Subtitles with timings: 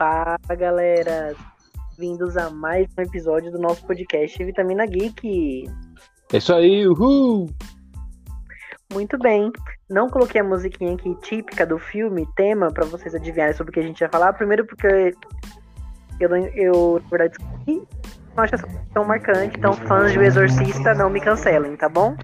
[0.00, 1.36] Fala galera,
[1.98, 5.64] vindos a mais um episódio do nosso podcast Vitamina Geek.
[6.32, 7.50] É isso aí, uhul!
[8.94, 9.52] Muito bem,
[9.90, 13.80] não coloquei a musiquinha aqui típica do filme, tema, para vocês adivinharem sobre o que
[13.80, 14.32] a gente vai falar.
[14.32, 15.12] Primeiro porque
[16.18, 17.36] eu, eu, eu na verdade,
[17.68, 22.16] não acho essa tão marcante, então fãs de O Exorcista não me cancelem, tá bom?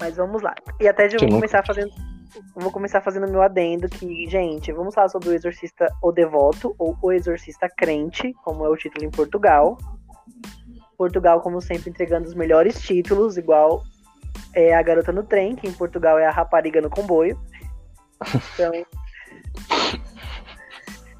[0.00, 0.54] Mas vamos lá.
[0.80, 1.92] E até já vou começar fazendo
[2.54, 6.96] vou começar fazendo meu adendo que, gente, vamos falar sobre o Exorcista O Devoto ou
[7.02, 9.78] O Exorcista Crente, como é o título em Portugal.
[10.96, 13.82] Portugal, como sempre, entregando os melhores títulos, igual
[14.54, 17.38] é a Garota no Trem, que em Portugal é a Rapariga no Comboio.
[18.54, 18.72] Então,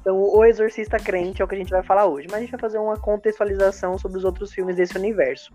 [0.05, 2.51] então, o Exorcista Crente é o que a gente vai falar hoje, mas a gente
[2.51, 5.51] vai fazer uma contextualização sobre os outros filmes desse universo.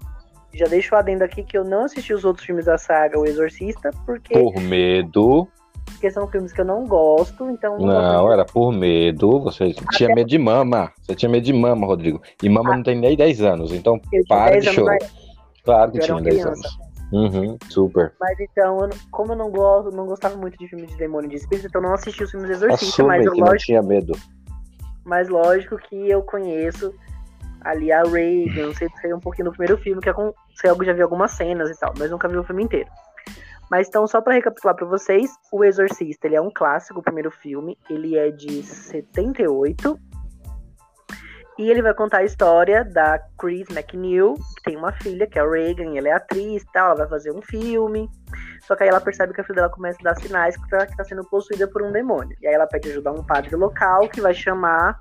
[0.53, 3.25] Já deixo o adendo aqui que eu não assisti os outros filmes da saga O
[3.25, 4.35] Exorcista, porque.
[4.35, 5.47] Por medo.
[5.93, 7.79] Porque são filmes que eu não gosto, então.
[7.79, 9.41] Não, não era por medo.
[9.41, 9.97] Você Até...
[9.97, 10.93] tinha medo de mama.
[11.03, 12.23] Você tinha medo de mama, Rodrigo.
[12.43, 12.77] E mama ah.
[12.77, 14.99] não tem nem 10 anos, então para de chorar.
[15.65, 16.79] Claro que eu tinha 10 anos.
[17.13, 18.13] Uhum, super.
[18.21, 21.31] Mas então, eu, como eu não gosto, não gostava muito de filmes de demônio e
[21.31, 23.59] de espírito, então não assisti os filmes do Exorcista, mas eu lógico.
[23.59, 24.13] Tinha medo.
[25.05, 26.95] Mas lógico que eu conheço
[27.63, 30.85] ali a Reagan, sei, sei um pouquinho do primeiro filme, que é com, sei, eu
[30.85, 32.89] já vi algumas cenas e tal, mas nunca vi o filme inteiro.
[33.71, 37.31] Mas então, só para recapitular para vocês, O Exorcista, ele é um clássico, o primeiro
[37.31, 39.99] filme, ele é de 78,
[41.59, 45.43] e ele vai contar a história da Chris McNeil, que tem uma filha, que é
[45.43, 48.09] a Reagan, ela é atriz tal, ela vai fazer um filme,
[48.63, 50.87] só que aí ela percebe que a filha dela começa a dar sinais que está
[50.87, 52.37] tá sendo possuída por um demônio.
[52.41, 54.99] E aí ela pede ajuda a um padre local, que vai chamar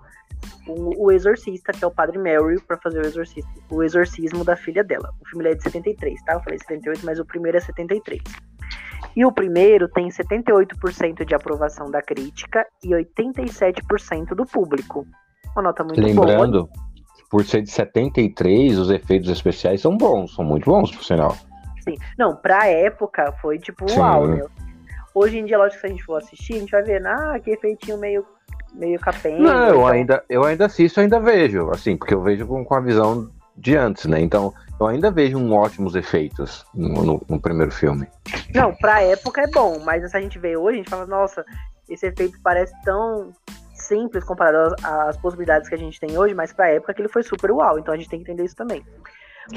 [0.67, 4.55] o, o exorcista, que é o padre Mary, para fazer o, exorcismo, o exorcismo da
[4.55, 5.13] filha dela.
[5.21, 6.33] O filme é de 73, tá?
[6.33, 8.21] Eu falei 78, mas o primeiro é 73.
[9.15, 15.05] E o primeiro tem 78% de aprovação da crítica e 87% do público.
[15.55, 16.27] Uma nota muito Lembrando, boa.
[16.27, 16.69] Lembrando,
[17.29, 21.35] por ser de 73, os efeitos especiais são bons, são muito bons, por sinal.
[21.83, 21.95] Sim.
[22.17, 23.99] Não, pra época foi tipo, Sim.
[23.99, 24.41] uau, né?
[25.13, 27.39] Hoje em dia, lógico que se a gente for assistir, a gente vai ver, ah,
[27.39, 28.25] que efeitinho meio
[28.73, 29.41] meio capenga.
[29.41, 29.87] Não, eu então...
[29.87, 33.75] ainda, eu ainda assisto, ainda vejo, assim, porque eu vejo com, com a visão de
[33.75, 34.21] antes, né?
[34.21, 38.07] Então, eu ainda vejo um ótimos efeitos no, no, no, primeiro filme.
[38.53, 41.45] Não, pra época é bom, mas se a gente vê hoje, a gente fala, nossa,
[41.89, 43.33] esse efeito parece tão
[43.73, 47.23] simples comparado às, às possibilidades que a gente tem hoje, mas pra época ele foi
[47.23, 48.83] super uau, então a gente tem que entender isso também.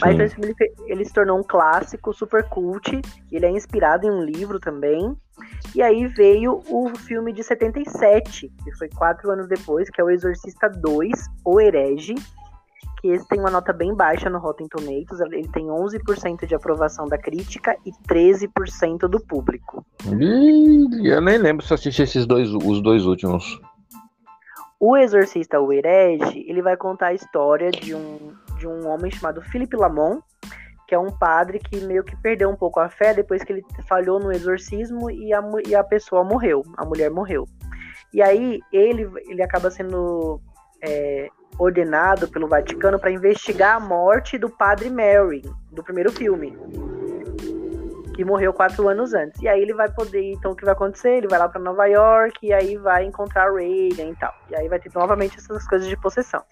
[0.01, 3.01] Mas esse filme ele, ele, se tornou um clássico, super cult.
[3.31, 5.15] Ele é inspirado em um livro também.
[5.75, 10.11] E aí veio o filme de 77, que foi quatro anos depois, que é O
[10.11, 11.11] Exorcista 2,
[11.45, 12.15] O Herege.
[13.03, 15.21] Que esse tem uma nota bem baixa no Rotten Tomatoes.
[15.21, 19.85] Ele tem 11% de aprovação da crítica e 13% do público.
[21.05, 23.61] eu nem lembro se eu assisti esses dois, os dois últimos.
[24.79, 29.41] O Exorcista, o Herege, ele vai contar a história de um, de um homem chamado
[29.43, 30.23] Philippe Lamont,
[30.89, 33.65] que é um padre que meio que perdeu um pouco a fé depois que ele
[33.89, 37.47] falhou no exorcismo e a, e a pessoa morreu, a mulher morreu.
[38.13, 40.41] E aí ele, ele acaba sendo
[40.83, 41.29] é,
[41.59, 46.57] ordenado pelo Vaticano para investigar a morte do padre Mary, do primeiro filme,
[48.15, 49.41] que morreu quatro anos antes.
[49.41, 51.19] E aí ele vai poder, então o que vai acontecer?
[51.19, 54.35] Ele vai lá para Nova York e aí vai encontrar Reagan e tal.
[54.51, 56.43] E aí vai ter novamente essas coisas de possessão.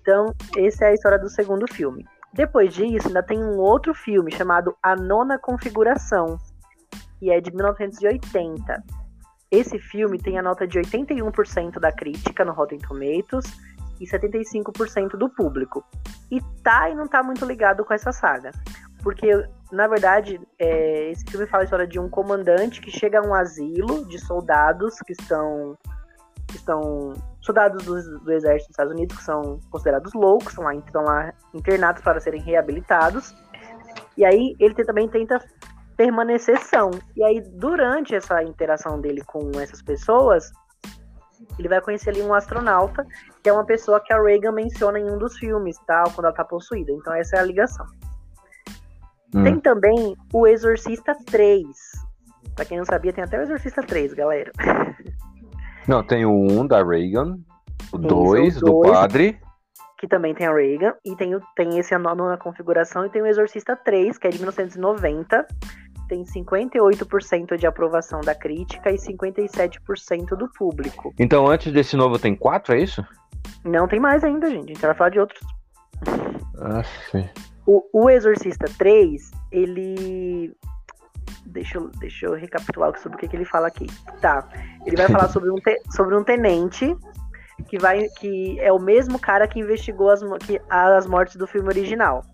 [0.00, 2.06] Então, essa é a história do segundo filme.
[2.32, 6.38] Depois disso, ainda tem um outro filme chamado A Nona Configuração,
[7.18, 8.99] que é de 1980.
[9.50, 13.46] Esse filme tem a nota de 81% da crítica no Rotten Tomatoes
[14.00, 15.84] e 75% do público.
[16.30, 18.52] E tá e não tá muito ligado com essa saga.
[19.02, 19.28] Porque,
[19.72, 23.34] na verdade, é, esse filme fala a história de um comandante que chega a um
[23.34, 25.76] asilo de soldados que estão
[26.46, 31.04] que estão soldados do, do, exército dos Estados Unidos que são considerados loucos, lá, estão
[31.04, 33.32] lá internados para serem reabilitados.
[34.16, 35.40] E aí ele também tenta
[36.00, 36.90] permanecer são.
[37.14, 40.50] E aí durante essa interação dele com essas pessoas,
[41.58, 43.06] ele vai conhecer ali um astronauta,
[43.42, 46.34] que é uma pessoa que a Reagan menciona em um dos filmes, tal, quando ela
[46.34, 46.90] tá possuída.
[46.90, 47.84] Então essa é a ligação.
[49.34, 49.44] Hum.
[49.44, 51.66] Tem também o Exorcista 3.
[52.56, 54.50] Pra quem não sabia, tem até o Exorcista 3, galera.
[55.88, 57.38] Não, tem o 1 um da Reagan,
[57.92, 59.40] o 2 do padre.
[59.98, 63.22] Que também tem a Reagan, e tem, o, tem esse anônimo na configuração, e tem
[63.22, 65.46] o Exorcista 3, que é de 1990.
[66.10, 71.14] Tem 58% de aprovação da crítica e 57% do público.
[71.16, 73.06] Então, antes desse novo, tem 4, é isso?
[73.64, 74.64] Não tem mais ainda, gente.
[74.64, 75.40] A gente vai falar de outros.
[76.60, 77.30] Aff.
[77.64, 80.52] O, o Exorcista 3, ele
[81.46, 83.86] deixa eu, deixa eu recapitular sobre o que, que ele fala aqui.
[84.20, 84.48] Tá.
[84.84, 86.92] Ele vai falar sobre um, te, sobre um tenente
[87.68, 91.68] que vai que é o mesmo cara que investigou as, que, as mortes do filme
[91.68, 92.24] original.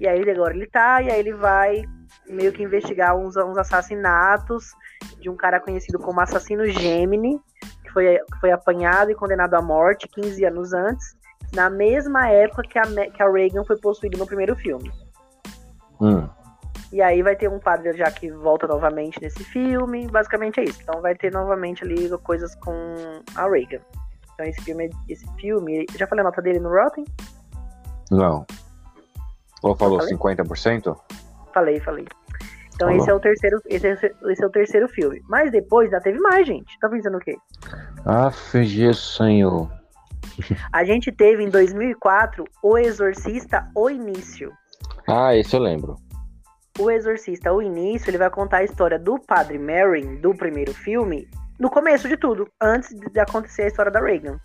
[0.00, 1.84] E aí agora ele tá, e aí ele vai
[2.28, 4.72] meio que investigar uns, uns assassinatos
[5.20, 7.40] de um cara conhecido como assassino Gemini,
[7.82, 11.16] que foi, que foi apanhado e condenado à morte 15 anos antes,
[11.52, 14.92] na mesma época que a, que a Reagan foi possuída no primeiro filme.
[16.00, 16.28] Hum.
[16.92, 20.06] E aí vai ter um padre já que volta novamente nesse filme.
[20.06, 20.80] Basicamente é isso.
[20.82, 22.72] Então vai ter novamente ali coisas com
[23.34, 23.80] a Reagan.
[24.32, 25.84] Então esse filme, esse filme.
[25.96, 27.04] Já falei a nota dele no Rotten?
[28.10, 28.46] Não.
[29.62, 30.14] Ou falou falei?
[30.14, 30.96] 50%?
[31.58, 32.06] Falei, falei.
[32.76, 33.02] Então falou.
[33.02, 33.60] esse é o terceiro.
[33.66, 35.20] Esse é, esse é o terceiro filme.
[35.28, 36.78] Mas depois já teve mais, gente.
[36.78, 37.36] Tá pensando o quê?
[38.06, 39.68] Ah, Senhor.
[40.72, 44.52] A gente teve em 2004 O Exorcista, O Início.
[45.08, 45.96] Ah, esse eu lembro.
[46.78, 51.28] O Exorcista, o início, ele vai contar a história do Padre Merrin, do primeiro filme,
[51.58, 54.38] no começo de tudo, antes de acontecer a história da Reagan.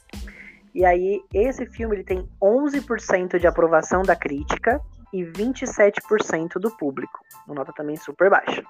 [0.73, 4.81] E aí, esse filme ele tem 11% de aprovação da crítica
[5.13, 7.19] e 27% do público.
[7.45, 8.63] Uma nota também super baixa.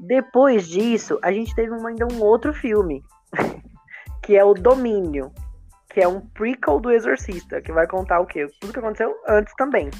[0.00, 3.04] Depois disso, a gente teve ainda um outro filme,
[4.22, 5.30] que é o Domínio,
[5.88, 8.46] que é um prequel do Exorcista, que vai contar o quê?
[8.60, 9.90] Tudo que aconteceu antes também.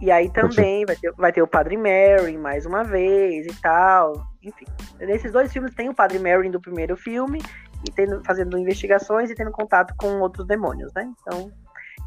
[0.00, 4.14] E aí também vai ter, vai ter o Padre Mary mais uma vez e tal.
[4.42, 4.64] Enfim,
[4.98, 7.42] nesses dois filmes tem o Padre Mary do primeiro filme
[7.86, 11.10] e tendo, fazendo investigações e tendo contato com outros demônios, né?
[11.20, 11.52] Então,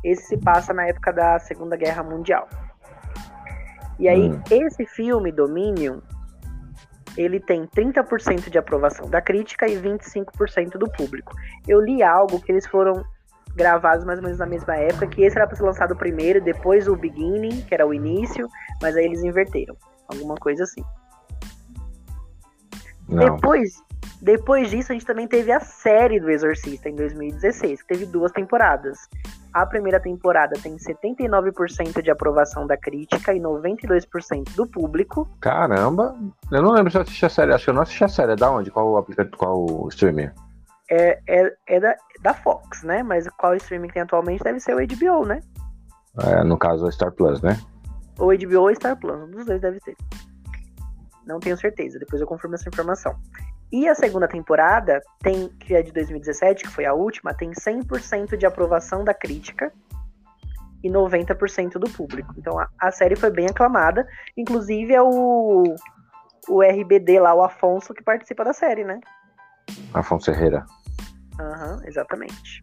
[0.04, 2.48] esse se passa na época da Segunda Guerra Mundial.
[4.00, 4.42] E aí, hum.
[4.50, 6.00] esse filme, Dominion,
[7.18, 11.34] ele tem 30% de aprovação da crítica e 25% do público.
[11.68, 13.04] Eu li algo que eles foram
[13.56, 16.88] gravados mais ou menos na mesma época, que esse era para ser lançado primeiro, depois
[16.88, 18.48] o Beginning, que era o início,
[18.82, 19.76] mas aí eles inverteram.
[20.08, 20.84] Alguma coisa assim.
[23.08, 23.36] Não.
[23.36, 23.82] Depois,
[24.24, 28.32] depois disso, a gente também teve a série do Exorcista em 2016, que teve duas
[28.32, 29.10] temporadas.
[29.52, 35.28] A primeira temporada tem 79% de aprovação da crítica e 92% do público.
[35.42, 36.16] Caramba!
[36.50, 37.52] Eu não lembro se eu assisti a série.
[37.52, 38.32] Acho que eu não assisti a série.
[38.32, 38.72] É da onde?
[38.72, 39.36] Qual o aplicativo?
[39.36, 40.32] Qual o streaming?
[40.90, 43.04] É, é, é da, da Fox, né?
[43.04, 45.42] Mas qual streaming tem atualmente deve ser o HBO, né?
[46.22, 47.60] É, no caso, o Star Plus, né?
[48.18, 49.98] Ou HBO ou Star Plus, um dos dois deve ser.
[51.28, 53.14] Não tenho certeza, depois eu confirmo essa informação.
[53.74, 58.38] E a segunda temporada, tem que é de 2017, que foi a última, tem 100%
[58.38, 59.74] de aprovação da crítica
[60.84, 62.36] e 90% do público.
[62.38, 64.08] Então a, a, série foi bem aclamada.
[64.38, 65.64] Inclusive é o,
[66.48, 69.00] o RBD lá, o Afonso, que participa da série, né?
[69.92, 70.64] Afonso Herrera.
[71.40, 72.62] Aham, uhum, exatamente.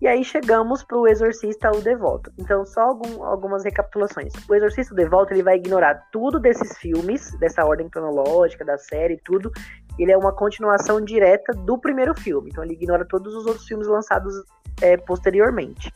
[0.00, 2.30] E aí chegamos para o Exorcista o Devoto.
[2.38, 4.32] Então, só algum, algumas recapitulações.
[4.46, 9.18] O Exorcista o Devoto ele vai ignorar tudo desses filmes, dessa ordem cronológica, da série,
[9.24, 9.50] tudo.
[9.98, 12.50] Ele é uma continuação direta do primeiro filme.
[12.50, 14.34] Então, ele ignora todos os outros filmes lançados
[14.82, 15.90] é, posteriormente.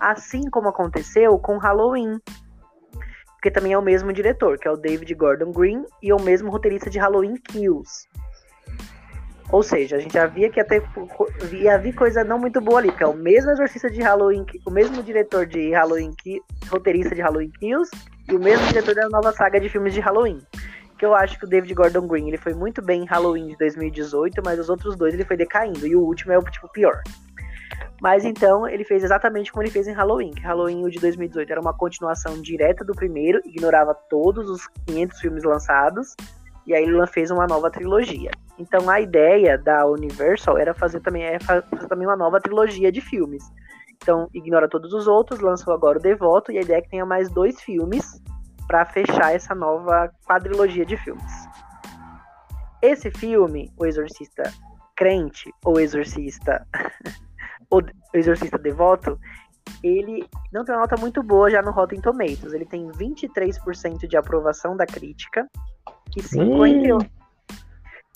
[0.00, 2.18] Assim como aconteceu com Halloween.
[3.34, 6.20] Porque também é o mesmo diretor, que é o David Gordon Green, e é o
[6.20, 8.08] mesmo roteirista de Halloween Kills.
[9.54, 10.82] Ou seja, a gente já via que ia ter
[11.52, 14.70] ia vir coisa não muito boa ali, porque é o mesmo exorcista de Halloween, o
[14.72, 16.10] mesmo diretor de Halloween,
[16.68, 17.88] roteirista de Halloween Kills,
[18.28, 20.40] e o mesmo diretor da nova saga de filmes de Halloween.
[20.98, 23.56] Que eu acho que o David Gordon Green ele foi muito bem em Halloween de
[23.56, 27.00] 2018, mas os outros dois ele foi decaindo, e o último é o tipo pior.
[28.02, 31.48] Mas então ele fez exatamente como ele fez em Halloween, que Halloween o de 2018
[31.48, 36.16] era uma continuação direta do primeiro, ignorava todos os 500 filmes lançados,
[36.66, 38.30] e aí ele fez uma nova trilogia.
[38.58, 43.00] Então a ideia da Universal era fazer também, é fazer também uma nova trilogia de
[43.00, 43.44] filmes.
[43.96, 47.06] Então ignora todos os outros, lançou agora o Devoto e a ideia é que tenha
[47.06, 48.22] mais dois filmes
[48.66, 51.32] para fechar essa nova quadrilogia de filmes.
[52.80, 54.42] Esse filme, O Exorcista
[54.96, 56.66] Crente ou Exorcista
[57.70, 59.18] o Exorcista Devoto,
[59.82, 62.52] ele não tem uma nota muito boa já no Rotten Tomatoes.
[62.52, 65.48] Ele tem 23% de aprovação da crítica
[66.16, 67.02] e 58%.
[67.02, 67.24] Hum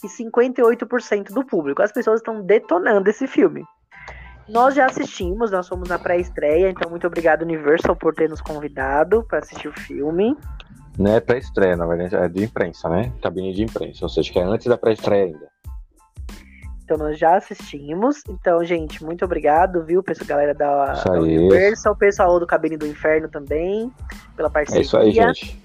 [0.02, 1.82] e 58% do público.
[1.82, 3.64] As pessoas estão detonando esse filme.
[4.48, 9.22] Nós já assistimos, nós fomos na pré-estreia, então muito obrigado Universal por ter nos convidado
[9.24, 10.36] para assistir o filme.
[10.98, 13.12] Não é pré-estreia, na verdade, é de imprensa, né?
[13.22, 15.48] Cabine de imprensa, ou seja, que é antes da pré-estreia ainda.
[16.88, 18.22] Então nós já assistimos.
[18.30, 23.28] Então, gente, muito obrigado, viu, pessoal, galera da, da Universal, pessoal do Cabine do Inferno
[23.28, 23.92] também,
[24.34, 24.80] pela parceria.
[24.80, 25.62] É isso aí, gente.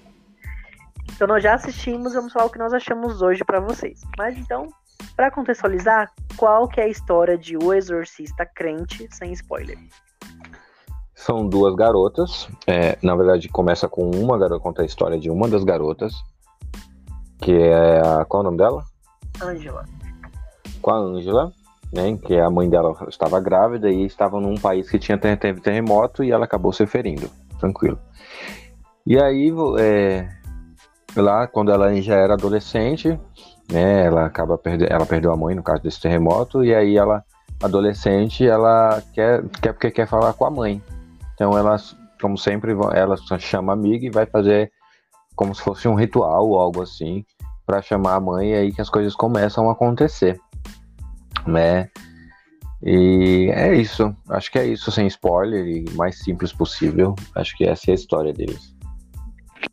[1.14, 4.02] Então nós já assistimos, vamos falar o que nós achamos hoje para vocês.
[4.18, 4.68] Mas então,
[5.16, 9.78] para contextualizar, qual que é a história de O Exorcista Crente sem spoiler?
[11.14, 12.50] São duas garotas.
[12.66, 16.12] É, na verdade, começa com uma garota, conta a história de uma das garotas.
[17.40, 18.26] Que é a.
[18.26, 18.84] Qual é o nome dela?
[19.42, 19.86] Angela.
[20.84, 21.50] Com a Angela,
[21.90, 22.14] né?
[22.18, 26.30] Que a mãe dela estava grávida e estava num país que tinha teve terremoto e
[26.30, 27.30] ela acabou se ferindo.
[27.58, 27.98] Tranquilo.
[29.06, 30.28] E aí, é,
[31.16, 33.18] lá, quando ela já era adolescente,
[33.72, 34.04] né?
[34.04, 37.24] Ela acaba perdendo, ela perdeu a mãe no caso desse terremoto e aí ela
[37.62, 40.82] adolescente, ela quer quer porque quer falar com a mãe.
[41.32, 41.76] Então ela,
[42.20, 44.70] como sempre, ela chama a amiga e vai fazer
[45.34, 47.24] como se fosse um ritual ou algo assim
[47.66, 50.38] para chamar a mãe e aí que as coisas começam a acontecer,
[51.46, 51.90] né?
[52.82, 54.14] E é isso.
[54.28, 57.14] Acho que é isso, sem spoiler e mais simples possível.
[57.34, 58.74] Acho que essa é a história deles.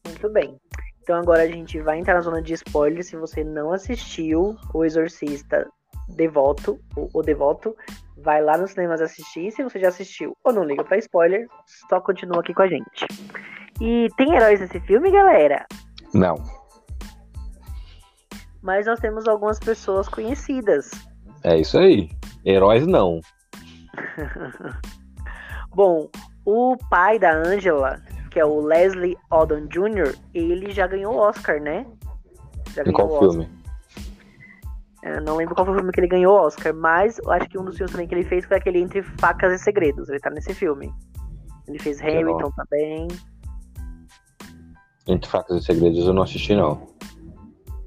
[0.08, 0.58] Muito bem.
[1.04, 3.04] Então agora a gente vai entrar na zona de spoiler.
[3.04, 5.68] Se você não assistiu O Exorcista
[6.08, 7.76] Devoto, o, Devoto,
[8.18, 9.52] vai lá nos cinemas assistir.
[9.52, 11.48] Se você já assistiu ou não liga para spoiler,
[11.90, 13.06] só continua aqui com a gente.
[13.80, 15.66] E tem heróis nesse filme, galera?
[16.14, 16.36] Não.
[18.62, 20.92] Mas nós temos algumas pessoas conhecidas.
[21.44, 22.10] É isso aí.
[22.46, 23.20] Heróis não.
[25.74, 26.10] Bom,
[26.46, 31.86] o pai da Angela, que é o Leslie Odom Jr., ele já ganhou Oscar, né?
[32.76, 33.50] Já em qual filme?
[35.04, 37.58] Eu não lembro qual foi o filme que ele ganhou Oscar, mas eu acho que
[37.58, 40.10] um dos filmes também que ele fez foi aquele Entre Facas e Segredos.
[40.10, 40.94] Ele tá nesse filme.
[41.68, 43.08] Ele fez Hamilton também.
[45.08, 46.91] Entre Facas e Segredos eu não assisti, não.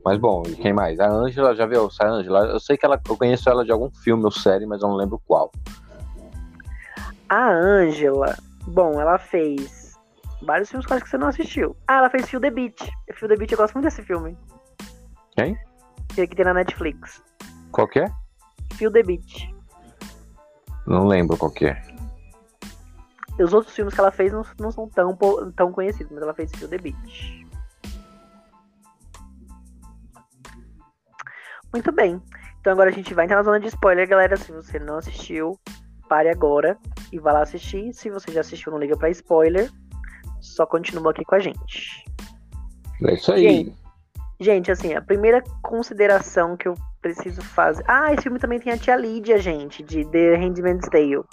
[0.04, 1.00] Mas bom, e quem mais?
[1.00, 2.46] A Angela, já viu a Angela?
[2.46, 4.96] Eu sei que ela, eu conheço ela de algum filme ou série, mas eu não
[4.96, 5.50] lembro qual.
[7.30, 9.94] A Angela, bom, ela fez
[10.42, 11.74] vários filmes que eu acho que você não assistiu.
[11.88, 12.78] Ah, ela fez Feel the Beat.
[13.14, 14.36] Feel the Beat, eu gosto muito desse filme.
[15.36, 15.58] Quem?
[16.14, 17.22] Que tem na Netflix.
[17.72, 18.06] Qual que é?
[18.74, 19.50] Feel the Beat.
[20.86, 21.82] Não lembro qual que é.
[23.40, 25.16] Os outros filmes que ela fez não, não são tão,
[25.56, 27.43] tão conhecidos, mas ela fez Feel the Beat.
[31.74, 32.22] Muito bem.
[32.60, 34.36] Então agora a gente vai entrar na zona de spoiler, galera.
[34.36, 35.58] Se você não assistiu,
[36.08, 36.78] pare agora
[37.10, 37.92] e vá lá assistir.
[37.92, 39.68] Se você já assistiu, não liga para spoiler.
[40.40, 42.04] Só continua aqui com a gente.
[43.02, 43.42] É isso aí.
[43.42, 43.76] Gente,
[44.38, 47.82] gente, assim, a primeira consideração que eu preciso fazer.
[47.88, 51.24] Ah, esse filme também tem a tia Lídia, gente, de The Handmaid's Tale.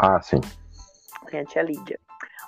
[0.00, 0.40] Ah, sim.
[1.30, 2.00] Tem a tia Lídia.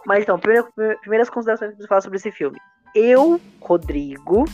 [0.06, 0.66] Mas então, primeira,
[1.02, 2.59] primeiras considerações que eu preciso falar sobre esse filme.
[2.95, 4.47] Eu, Rodrigo,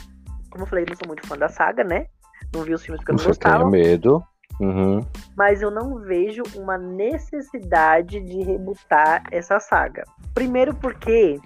[0.52, 2.06] como eu falei, não sou muito fã da saga, né?
[2.54, 3.58] Não vi os filmes que eu não gostava.
[3.58, 4.22] Tenho medo.
[4.60, 5.00] Uhum.
[5.36, 10.04] Mas eu não vejo uma necessidade de rebutar essa saga.
[10.34, 11.40] Primeiro porque.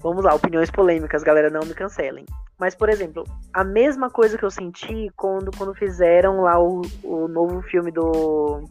[0.00, 2.26] Vamos lá, opiniões polêmicas, galera, não me cancelem.
[2.58, 7.28] Mas, por exemplo, a mesma coisa que eu senti quando, quando fizeram lá o, o
[7.28, 8.64] novo filme do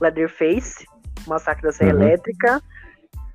[0.00, 0.86] Leatherface,
[1.26, 2.02] Massacre da Serra uhum.
[2.02, 2.62] Elétrica,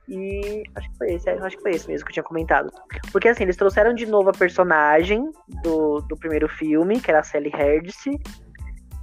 [0.07, 2.71] e acho que foi esse, acho que foi esse mesmo que eu tinha comentado.
[3.11, 5.31] Porque assim, eles trouxeram de novo a personagem
[5.63, 8.19] do, do primeiro filme, que era a Sally Herdse.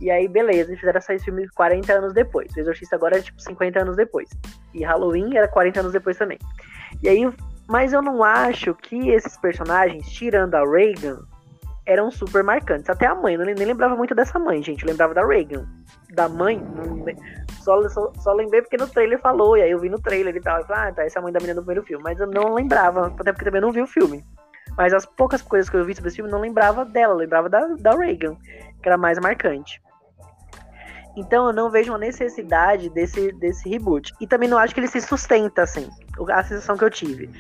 [0.00, 2.50] E aí, beleza, eles fizeram esse filme 40 anos depois.
[2.54, 4.30] O Exorcista agora é tipo 50 anos depois.
[4.72, 6.38] E Halloween era 40 anos depois também.
[7.02, 7.30] E aí,
[7.68, 11.20] mas eu não acho que esses personagens, tirando a Reagan,
[11.86, 12.88] eram super marcantes.
[12.88, 14.84] Até a mãe, eu nem lembrava muito dessa mãe, gente.
[14.84, 15.66] Eu lembrava da Reagan.
[16.14, 16.60] Da mãe,
[17.60, 20.58] só, só, lembrei porque no trailer falou, e aí eu vi no trailer e tal.
[20.58, 22.02] Eu falei, ah, tá, essa é a mãe da menina do primeiro filme.
[22.02, 24.24] Mas eu não lembrava, até porque também não vi o filme.
[24.76, 27.60] Mas as poucas coisas que eu vi sobre esse filme, não lembrava dela, lembrava da,
[27.78, 28.36] da Reagan,
[28.82, 29.80] que era mais marcante.
[31.16, 34.12] Então eu não vejo uma necessidade desse, desse reboot.
[34.20, 35.88] E também não acho que ele se sustenta, assim.
[36.30, 37.30] A sensação que eu tive.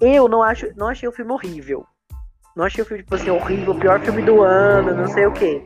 [0.00, 1.84] Eu não acho, não achei o filme horrível.
[2.56, 5.32] Não achei o filme, tipo assim, horrível, o pior filme do ano, não sei o
[5.32, 5.64] quê.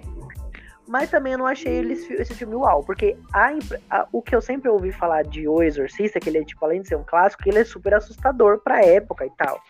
[0.89, 3.51] Mas também eu não achei esse, filme uau, porque a,
[3.91, 6.83] a, o que eu sempre ouvi falar de O Exorcista, que ele é, tipo, além
[6.83, 9.61] de ser um clássico, ele é super assustador pra época e tal.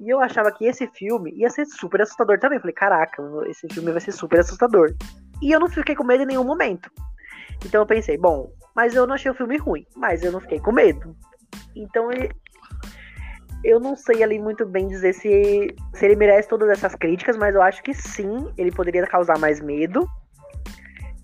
[0.00, 2.56] E eu achava que esse filme ia ser super assustador também.
[2.56, 4.94] Eu falei, caraca, esse filme vai ser super assustador.
[5.42, 6.90] E eu não fiquei com medo em nenhum momento.
[7.64, 10.60] Então eu pensei, bom, mas eu não achei o filme ruim, mas eu não fiquei
[10.60, 11.16] com medo.
[11.74, 12.10] Então
[13.64, 17.54] eu não sei ali muito bem dizer se, se ele merece todas essas críticas, mas
[17.54, 20.08] eu acho que sim, ele poderia causar mais medo.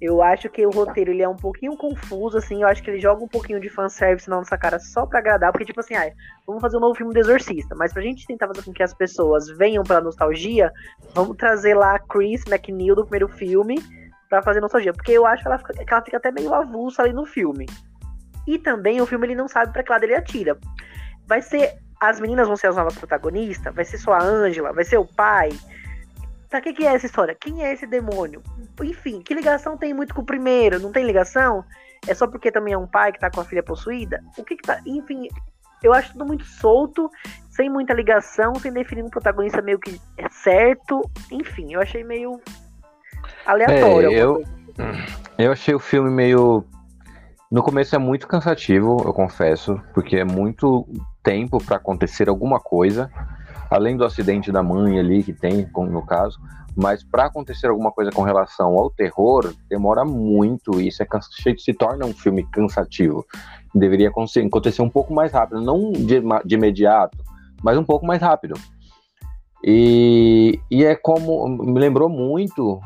[0.04, 2.60] Eu acho que o roteiro ele é um pouquinho confuso, assim.
[2.60, 5.50] Eu acho que ele joga um pouquinho de fanservice na nossa cara só pra agradar.
[5.50, 6.12] Porque, tipo assim, ah,
[6.46, 7.74] vamos fazer um novo filme do Exorcista.
[7.74, 10.70] Mas pra gente tentar fazer com que as pessoas venham pela nostalgia,
[11.14, 13.82] vamos trazer lá a Chris McNeil do primeiro filme
[14.28, 14.92] pra fazer nostalgia.
[14.92, 17.64] Porque eu acho que ela, fica, que ela fica até meio avulsa ali no filme.
[18.46, 20.58] E também o filme ele não sabe pra que lado ele atira.
[21.26, 21.78] Vai ser.
[21.98, 23.74] As meninas vão ser as novas protagonistas?
[23.74, 24.74] Vai ser só a Angela?
[24.74, 25.48] Vai ser o pai?
[26.58, 27.36] O que, que é essa história?
[27.38, 28.42] Quem é esse demônio?
[28.82, 30.78] Enfim, que ligação tem muito com o primeiro?
[30.78, 31.64] Não tem ligação?
[32.06, 34.22] É só porque também é um pai que tá com a filha possuída?
[34.36, 34.80] O que que tá.
[34.86, 35.28] Enfim,
[35.82, 37.10] eu acho tudo muito solto,
[37.50, 41.02] sem muita ligação, sem definir um protagonista meio que é certo.
[41.30, 42.40] Enfim, eu achei meio
[43.44, 44.10] aleatório.
[44.10, 44.44] É, eu,
[45.38, 46.64] eu achei o filme meio.
[47.50, 50.88] No começo é muito cansativo, eu confesso, porque é muito
[51.22, 53.10] tempo para acontecer alguma coisa,
[53.74, 56.38] além do acidente da mãe ali que tem, no caso,
[56.76, 61.06] mas para acontecer alguma coisa com relação ao terror, demora muito, e isso é
[61.58, 63.26] se torna um filme cansativo.
[63.74, 67.18] Deveria acontecer um pouco mais rápido, não de, de imediato,
[67.64, 68.54] mas um pouco mais rápido.
[69.64, 72.80] E, e é como me lembrou muito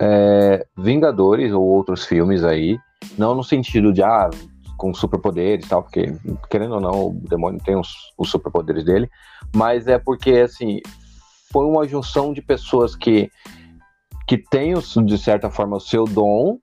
[0.00, 2.78] é, Vingadores ou outros filmes aí,
[3.16, 4.30] não no sentido de ah,
[4.78, 6.14] com superpoderes e tal, porque
[6.48, 9.10] querendo ou não, o demônio tem os, os superpoderes dele,
[9.54, 10.80] mas é porque assim
[11.52, 13.30] foi uma junção de pessoas que
[14.26, 16.58] que têm de certa forma o seu dom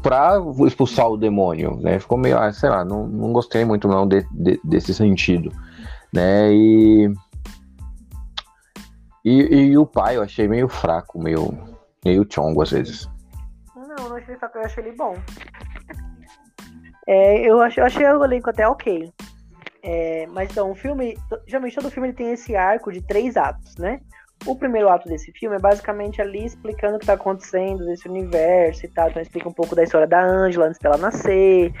[0.00, 1.98] para expulsar o demônio, né?
[1.98, 5.50] Ficou meio, ah, sei lá, não, não gostei muito não de, de, desse sentido,
[6.12, 6.52] né?
[6.52, 7.12] E,
[9.24, 11.52] e, e o pai eu achei meio fraco, meio
[12.04, 13.10] meio chongo às vezes.
[13.74, 15.14] Não, não achei fraco, eu achei ele bom.
[17.06, 19.12] É, eu, achei, eu achei o elenco até ok.
[19.82, 21.16] É, mas então, o filme.
[21.46, 24.00] Geralmente todo filme ele tem esse arco de três atos, né?
[24.46, 28.84] O primeiro ato desse filme é basicamente ali explicando o que está acontecendo nesse universo
[28.84, 29.08] e tal.
[29.08, 31.72] Então explica um pouco da história da Angela antes dela nascer.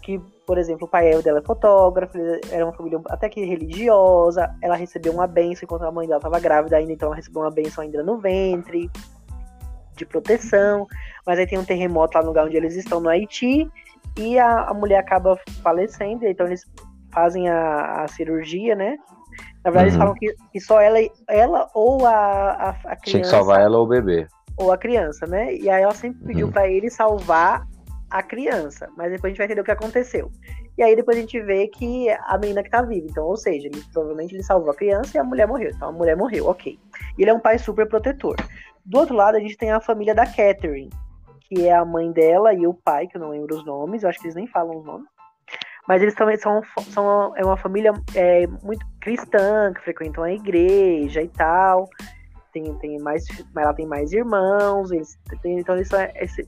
[0.00, 2.16] Que, por exemplo, o pai dela é fotógrafo,
[2.50, 4.54] era uma família até que religiosa.
[4.62, 7.50] Ela recebeu uma benção enquanto a mãe dela estava grávida ainda, então ela recebeu uma
[7.50, 8.88] benção ainda no ventre
[9.96, 10.86] de proteção,
[11.26, 13.68] mas aí tem um terremoto lá no lugar onde eles estão, no Haiti,
[14.16, 16.64] e a, a mulher acaba falecendo, então eles
[17.12, 18.96] fazem a, a cirurgia, né?
[19.64, 19.80] Na verdade, uhum.
[19.82, 23.00] eles falam que, que, só ela, ela ou a, a, a, criança.
[23.04, 24.26] Tinha que salvar ela ou o bebê.
[24.56, 25.54] Ou a criança, né?
[25.54, 26.52] E aí ela sempre pediu uhum.
[26.52, 27.66] para ele salvar
[28.10, 30.30] a criança, mas depois a gente vai entender o que aconteceu.
[30.76, 33.68] E aí depois a gente vê que a menina que tá viva, então, ou seja,
[33.68, 35.70] ele provavelmente ele salvou a criança e a mulher morreu.
[35.70, 36.78] Então a mulher morreu, ok.
[37.16, 38.36] E ele é um pai super protetor.
[38.84, 40.90] Do outro lado, a gente tem a família da Catherine,
[41.52, 44.08] que é a mãe dela e o pai, que eu não lembro os nomes, eu
[44.08, 45.06] acho que eles nem falam os nomes.
[45.86, 51.20] Mas eles também são, são é uma família é, muito cristã, que frequentam a igreja
[51.20, 51.90] e tal.
[52.54, 55.98] Tem, tem mais, ela tem mais irmãos, eles tem, então eles são,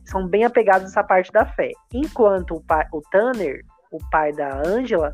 [0.05, 1.73] são, bem apegados nessa parte da fé.
[1.93, 5.13] Enquanto o, pai, o Tanner, o pai da Angela,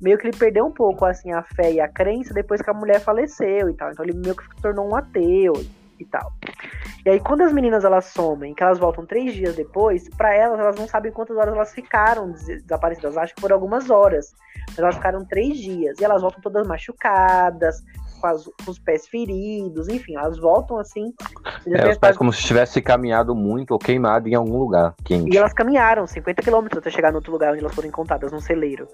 [0.00, 2.74] meio que ele perdeu um pouco assim a fé e a crença depois que a
[2.74, 3.90] mulher faleceu e tal.
[3.90, 5.54] Então ele meio que se tornou um ateu
[6.02, 6.32] e tal.
[7.04, 10.60] E aí, quando as meninas elas somem, que elas voltam três dias depois, para elas,
[10.60, 13.16] elas não sabem quantas horas elas ficaram desaparecidas.
[13.16, 14.34] Acho que foram algumas horas.
[14.68, 15.98] Mas elas ficaram três dias.
[15.98, 17.82] E elas voltam todas machucadas,
[18.22, 21.12] com, as, com os pés feridos, enfim, elas voltam assim.
[21.66, 25.34] É, os pés como se tivesse caminhado muito ou queimado em algum lugar quente.
[25.34, 28.40] E elas caminharam 50 quilômetros até chegar no outro lugar onde elas foram encontradas, num
[28.40, 28.86] celeiro.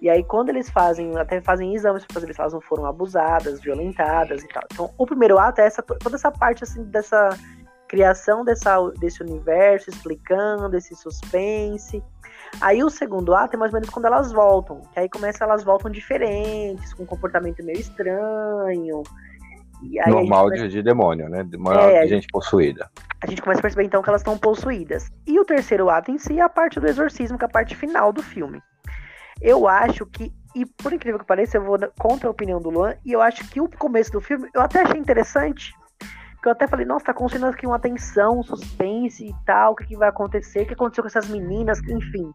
[0.00, 3.60] E aí, quando eles fazem, até fazem exames para saber se elas não foram abusadas,
[3.60, 4.62] violentadas e tal.
[4.72, 7.36] Então, o primeiro ato é essa, toda essa parte, assim, dessa
[7.88, 12.02] criação dessa, desse universo, explicando esse suspense.
[12.60, 15.64] Aí o segundo ato é mais ou menos quando elas voltam, que aí começa elas
[15.64, 19.02] voltam diferentes, com um comportamento meio estranho.
[20.06, 20.68] Normal começa...
[20.68, 21.42] de, demônio, né?
[21.44, 22.90] De, uma, é, de gente possuída.
[23.20, 25.10] A gente começa a perceber então que elas estão possuídas.
[25.26, 27.74] E o terceiro ato em si é a parte do exorcismo, que é a parte
[27.74, 28.60] final do filme.
[29.40, 32.94] Eu acho que, e por incrível que pareça, eu vou contra a opinião do Luan,
[33.04, 35.72] e eu acho que o começo do filme eu até achei interessante.
[36.40, 39.76] Que eu até falei, nossa, tá construindo aqui uma tensão, um suspense e tal, o
[39.76, 42.32] que, que vai acontecer, o que aconteceu com essas meninas, enfim.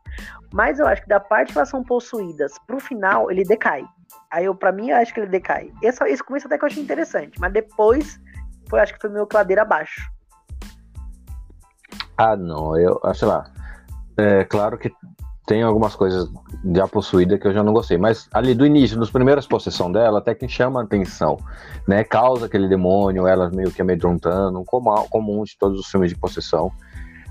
[0.54, 3.86] Mas eu acho que da parte que elas são possuídas pro final, ele decai.
[4.30, 5.72] Aí eu, pra mim, eu acho que ele decai.
[5.82, 8.20] Esse, esse começo até que eu achei interessante, mas depois,
[8.70, 10.02] foi, acho que foi meio cladeira abaixo.
[12.18, 13.46] Ah, não, eu, sei lá.
[14.18, 14.92] É claro que
[15.46, 16.30] tem algumas coisas
[16.74, 20.20] já possuída que eu já não gostei, mas ali do início, nos primeiras possessão dela,
[20.20, 21.38] até que chama a atenção,
[21.88, 22.04] né?
[22.04, 26.72] Causa aquele demônio, elas meio que amedrontando, como comum de todos os filmes de possessão.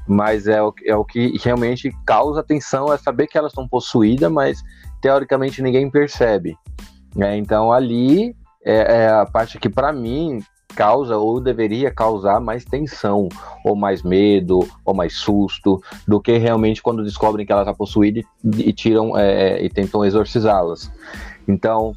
[0.07, 4.31] Mas é o, é o que realmente causa atenção, é saber que elas estão possuídas,
[4.31, 4.63] mas
[5.01, 6.57] teoricamente ninguém percebe.
[7.17, 7.37] Né?
[7.39, 10.41] Então ali é, é a parte que para mim
[10.75, 13.29] causa ou deveria causar mais tensão,
[13.65, 18.21] ou mais medo, ou mais susto, do que realmente quando descobrem que ela está possuída
[18.21, 18.25] e,
[18.69, 20.91] e tiram é, e tentam exorcizá-las.
[21.47, 21.95] Então,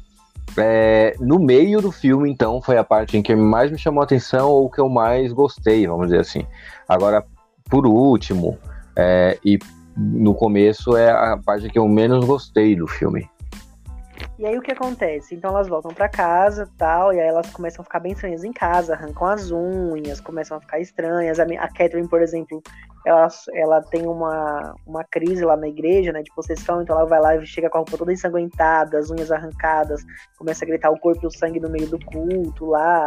[0.56, 4.04] é, no meio do filme, então, foi a parte em que mais me chamou a
[4.04, 6.46] atenção ou que eu mais gostei, vamos dizer assim.
[6.88, 7.24] Agora,
[7.68, 8.58] por último,
[8.94, 9.58] é, e
[9.96, 13.28] no começo é a parte que eu menos gostei do filme.
[14.38, 15.34] E aí o que acontece?
[15.34, 18.52] Então elas voltam para casa tal, e aí elas começam a ficar bem estranhas em
[18.52, 21.40] casa, arrancam as unhas, começam a ficar estranhas.
[21.40, 22.62] A, a Catherine, por exemplo,
[23.06, 27.20] ela, ela tem uma, uma crise lá na igreja, né, de possessão, então ela vai
[27.20, 30.04] lá e chega com a roupa toda ensanguentada, as unhas arrancadas,
[30.36, 33.06] começa a gritar o corpo e o sangue no meio do culto lá.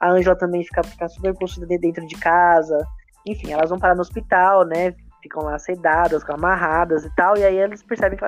[0.00, 2.78] A Angela também fica, fica super possuída dentro de casa.
[3.26, 4.94] Enfim, elas vão parar no hospital, né?
[5.20, 8.24] Ficam lá sedadas, amarradas e tal, e aí eles percebem que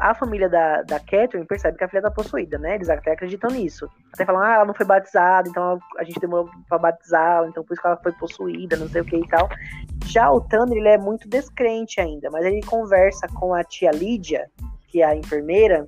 [0.00, 2.74] a família da, da Catherine percebe que a filha tá possuída, né?
[2.74, 3.88] Eles até acreditam nisso.
[4.12, 7.72] Até falam, ah, ela não foi batizada, então a gente demorou pra batizá-la, então por
[7.72, 9.48] isso que ela foi possuída, não sei o que e tal.
[10.06, 14.50] Já o Tanner, ele é muito descrente ainda, mas ele conversa com a tia Lídia,
[14.88, 15.86] que é a enfermeira,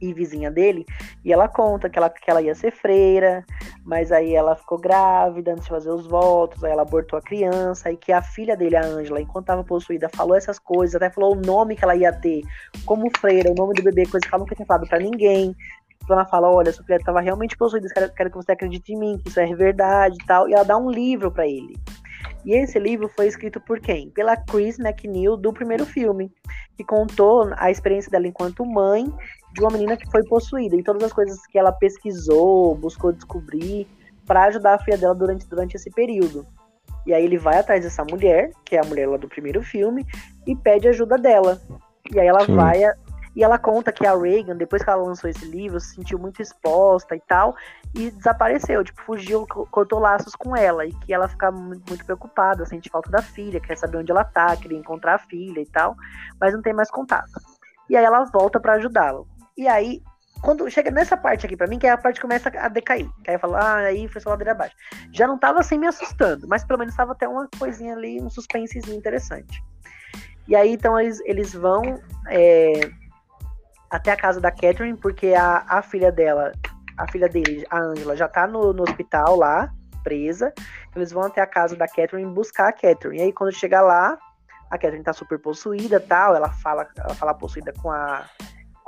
[0.00, 0.86] e vizinha dele,
[1.24, 3.44] e ela conta que ela, que ela ia ser freira,
[3.84, 7.90] mas aí ela ficou grávida antes de fazer os votos, aí ela abortou a criança,
[7.90, 11.36] e que a filha dele, a Ângela, enquanto estava possuída, falou essas coisas, até falou
[11.36, 12.42] o nome que ela ia ter
[12.84, 15.54] como freira, o nome do bebê, coisa que ela nunca tinha falado para ninguém.
[16.02, 18.98] Então ela fala, olha, sua filha estava realmente possuída, quero, quero que você acredite em
[18.98, 21.76] mim, que isso é verdade e tal, e ela dá um livro para ele.
[22.44, 24.10] E esse livro foi escrito por quem?
[24.10, 26.32] Pela Chris McNeil do primeiro filme,
[26.76, 29.12] que contou a experiência dela enquanto mãe
[29.52, 33.86] de uma menina que foi possuída e todas as coisas que ela pesquisou, buscou descobrir
[34.26, 36.46] para ajudar a filha dela durante, durante esse período.
[37.06, 40.06] E aí ele vai atrás dessa mulher, que é a mulher lá do primeiro filme,
[40.46, 41.60] e pede ajuda dela.
[42.12, 42.54] E aí ela Sim.
[42.54, 42.82] vai
[43.38, 46.42] e ela conta que a Reagan, depois que ela lançou esse livro, se sentiu muito
[46.42, 47.54] exposta e tal,
[47.94, 52.90] e desapareceu, tipo, fugiu, cortou laços com ela, e que ela fica muito preocupada, sente
[52.90, 55.94] falta da filha, quer saber onde ela tá, queria encontrar a filha e tal,
[56.40, 57.30] mas não tem mais contato.
[57.88, 59.24] E aí ela volta para ajudá-lo.
[59.58, 60.00] E aí,
[60.40, 63.08] quando chega nessa parte aqui para mim, que é a parte que começa a decair.
[63.24, 64.76] Que aí eu falo, ah, aí foi só ladeira abaixo.
[65.12, 68.30] Já não tava assim me assustando, mas pelo menos tava até uma coisinha ali, um
[68.30, 69.60] suspensezinho interessante.
[70.46, 72.88] E aí, então, eles, eles vão é,
[73.90, 76.52] até a casa da Catherine, porque a, a filha dela,
[76.96, 79.68] a filha dele, a Angela, já tá no, no hospital lá,
[80.04, 80.54] presa.
[80.94, 83.18] Eles vão até a casa da Catherine buscar a Catherine.
[83.18, 84.16] E aí, quando chega lá,
[84.70, 86.36] a Catherine tá super possuída tal.
[86.36, 88.24] Ela fala, ela fala possuída com a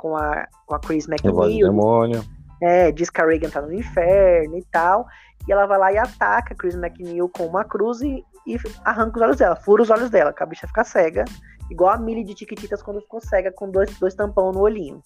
[0.01, 1.67] com a, com a Chris McNeil.
[1.67, 2.23] demônio.
[2.59, 5.05] É, diz que a Reagan tá no inferno e tal.
[5.47, 9.17] E ela vai lá e ataca a Chris McNeil com uma cruz e, e arranca
[9.17, 11.25] os olhos dela, fura os olhos dela, que a bicha fica cega.
[11.69, 15.01] Igual a Millie de Tiquititas quando ficou cega com dois, dois tampão no olhinho.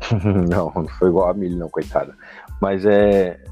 [0.48, 2.14] não, não foi igual a Millie, não, coitada.
[2.60, 3.42] Mas é,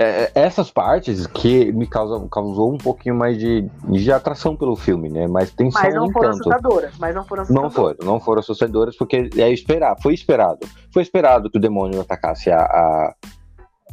[0.00, 4.74] é, é, essas partes que me causam, causou um pouquinho mais de, de atração pelo
[4.74, 5.28] filme, né?
[5.28, 6.50] Mas tem mas não foram tanto.
[6.50, 7.74] assustadoras, mas não foram assustadoras.
[7.74, 10.66] Não foram, não foram assustadoras porque é esperar, foi esperado.
[10.90, 13.14] Foi esperado que o demônio atacasse a, a,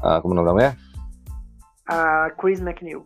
[0.01, 0.77] a como o nome é?
[1.89, 3.05] A Chris McNeil.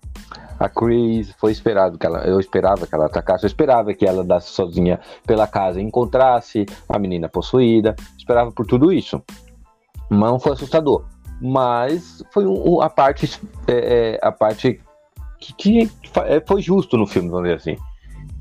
[0.60, 4.22] A Chris foi esperado que ela, eu esperava que ela atacasse, eu esperava que ela
[4.22, 9.24] andasse sozinha pela casa e encontrasse a menina possuída, esperava por tudo isso.
[10.08, 11.04] Mas não foi assustador
[11.42, 13.74] mas foi um, a parte é,
[14.14, 14.80] é, a parte
[15.40, 15.92] que, que,
[16.26, 17.84] é, foi justo no filme, vamos dizer assim.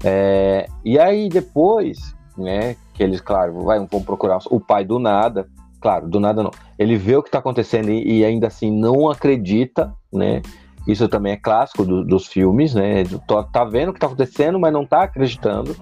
[0.04, 5.48] É, e aí depois, né, que eles, claro, vai, vão procurar o pai do nada,
[5.80, 6.50] claro, do nada não.
[6.78, 10.42] Ele vê o que está acontecendo e, e, ainda assim não acredita, né?
[10.86, 13.04] Isso também é clássico do, dos filmes, né?
[13.52, 15.76] Tá vendo o que está acontecendo, mas não está acreditando.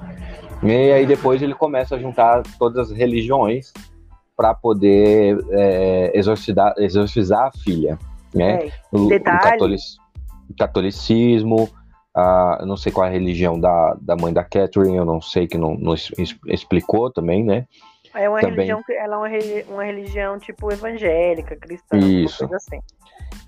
[0.62, 3.72] E aí depois ele começa a juntar todas as religiões
[4.37, 7.99] para poder é, exorcizar, exorcizar a filha,
[8.35, 8.66] né?
[8.66, 9.83] É, o, o, catolic,
[10.59, 11.68] catolicismo,
[12.14, 15.47] a, não sei qual é a religião da, da mãe da Catherine, eu não sei
[15.47, 15.94] que não, não
[16.47, 17.66] explicou também, né?
[18.14, 18.66] É uma também.
[18.66, 22.49] religião, ela é uma, uma religião tipo evangélica, cristã, Isso.
[22.55, 22.81] assim.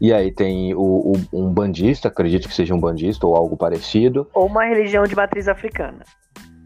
[0.01, 4.29] E aí tem o, o, um bandista, acredito que seja um bandista ou algo parecido.
[4.35, 6.05] Ou uma religião de matriz africana.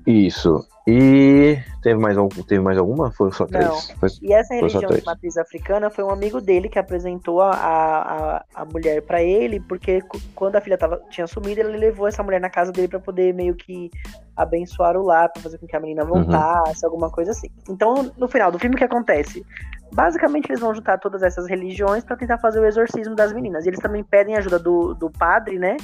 [0.06, 0.66] Isso.
[0.86, 3.10] E teve mais, algum, teve mais alguma?
[3.10, 3.66] Foi só três?
[3.66, 3.96] Não.
[3.96, 8.44] Foi, e essa religião de matriz africana foi um amigo dele que apresentou a, a,
[8.54, 10.02] a mulher para ele, porque
[10.34, 13.32] quando a filha tava, tinha sumido, ele levou essa mulher na casa dele para poder
[13.32, 13.90] meio que
[14.36, 16.90] abençoar o lar, pra fazer com que a menina voltasse, uhum.
[16.90, 17.48] alguma coisa assim.
[17.68, 19.44] Então, no final do filme, o que acontece?
[19.90, 23.64] Basicamente, eles vão juntar todas essas religiões para tentar fazer o exorcismo das meninas.
[23.64, 25.78] E eles também pedem ajuda do, do padre, né?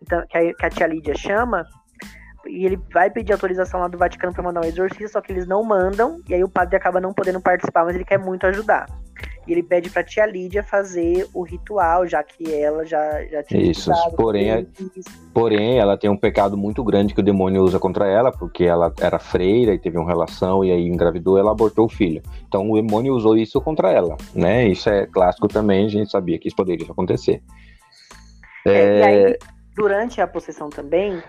[0.00, 1.66] Então, que, a, que a tia Lídia chama,
[2.48, 5.46] e ele vai pedir autorização lá do Vaticano para mandar um exorcista, só que eles
[5.46, 8.86] não mandam, e aí o padre acaba não podendo participar, mas ele quer muito ajudar.
[9.46, 13.70] E ele pede pra tia Lídia fazer o ritual, já que ela já, já tinha
[13.70, 14.66] Isso, porém,
[15.32, 18.92] porém, ela tem um pecado muito grande que o demônio usa contra ela, porque ela
[19.00, 22.20] era freira e teve uma relação e aí engravidou, ela abortou o filho.
[22.48, 24.66] Então o demônio usou isso contra ela, né?
[24.66, 27.40] Isso é clássico também, a gente sabia que isso poderia acontecer.
[28.66, 28.98] É, é...
[28.98, 29.38] E aí,
[29.76, 31.22] durante a possessão também,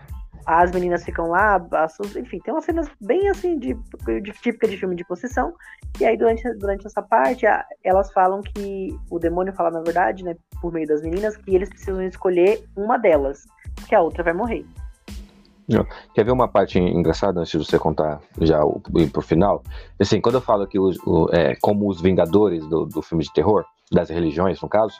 [0.48, 1.62] as meninas ficam lá,
[2.16, 3.74] enfim, tem umas cenas bem assim de,
[4.22, 5.54] de típica de filme de possessão.
[6.00, 7.46] E aí durante, durante essa parte,
[7.84, 11.68] elas falam que o demônio fala na verdade, né, por meio das meninas, que eles
[11.68, 13.44] precisam escolher uma delas,
[13.90, 14.66] que a outra vai morrer.
[16.14, 18.82] Quer ver uma parte engraçada antes de você contar já o,
[19.12, 19.62] pro final?
[20.00, 23.34] Assim, quando eu falo que os, o, é, como os Vingadores do, do filme de
[23.34, 24.96] terror, das religiões no caso,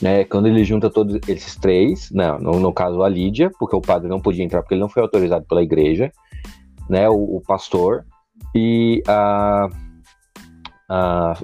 [0.00, 3.80] né, quando ele junta todos esses três, né, no, no, caso a Lídia, porque o
[3.80, 6.12] padre não podia entrar porque ele não foi autorizado pela igreja,
[6.88, 8.04] né, o, o pastor
[8.54, 9.68] e a,
[10.88, 11.34] a,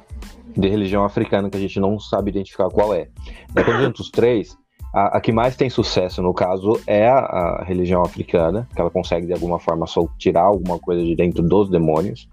[0.57, 3.09] de religião africana que a gente não sabe identificar qual é.
[3.55, 4.57] Né, quando junta os três,
[4.95, 8.91] a, a, que mais tem sucesso no caso é a, a, religião africana, que ela
[8.91, 12.29] consegue de alguma forma só tirar alguma coisa de dentro dos demônios.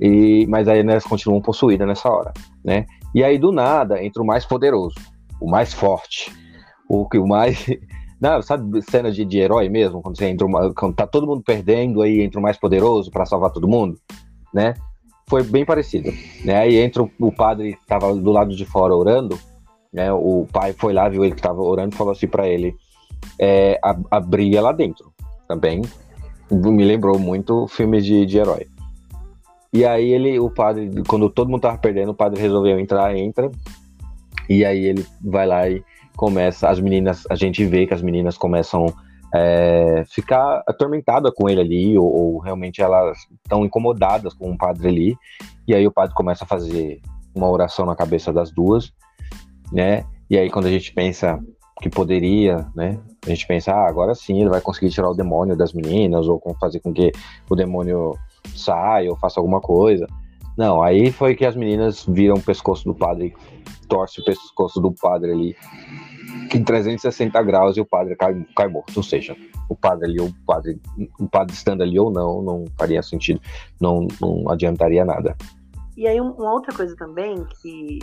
[0.00, 2.32] E, mas aí elas continuam possuídas nessa hora,
[2.64, 2.86] né?
[3.14, 4.94] E aí, do nada, entra o mais poderoso,
[5.40, 6.32] o mais forte,
[6.88, 7.66] o que o mais.
[8.20, 10.00] Não, sabe cena de, de herói mesmo?
[10.00, 13.26] Quando você entra uma, quando tá todo mundo perdendo, aí entra o mais poderoso para
[13.26, 13.98] salvar todo mundo,
[14.54, 14.74] né?
[15.28, 16.12] Foi bem parecido.
[16.44, 16.56] Né?
[16.56, 19.36] Aí entra o, o padre que tava do lado de fora orando,
[19.92, 20.12] né?
[20.12, 22.76] O pai foi lá, viu ele que estava orando e falou assim para ele:
[23.38, 23.78] é,
[24.10, 25.12] abria lá dentro.
[25.48, 25.82] Também
[26.50, 28.66] me lembrou muito filmes de, de herói.
[29.72, 33.50] E aí ele, o padre, quando todo mundo tava perdendo, o padre resolveu entrar, entra.
[34.48, 35.82] E aí ele vai lá e
[36.14, 38.86] começa, as meninas, a gente vê que as meninas começam
[39.34, 44.88] é, ficar atormentada com ele ali, ou, ou realmente elas estão incomodadas com o padre
[44.88, 45.16] ali.
[45.66, 47.00] E aí o padre começa a fazer
[47.34, 48.92] uma oração na cabeça das duas,
[49.72, 50.04] né?
[50.28, 51.40] E aí quando a gente pensa
[51.80, 53.00] que poderia, né?
[53.24, 56.40] A gente pensa, ah, agora sim ele vai conseguir tirar o demônio das meninas, ou
[56.60, 57.10] fazer com que
[57.48, 58.14] o demônio
[58.54, 60.06] saia ou faça alguma coisa.
[60.56, 63.34] Não, aí foi que as meninas viram o pescoço do padre,
[63.88, 65.56] torce o pescoço do padre ali
[66.54, 68.96] em 360 graus e o padre cai, cai morto.
[68.96, 69.36] Ou seja,
[69.68, 70.80] o padre ali, o padre,
[71.18, 73.40] o padre estando ali ou não, não faria sentido,
[73.80, 75.36] não, não adiantaria nada.
[75.96, 77.98] E aí uma outra coisa também que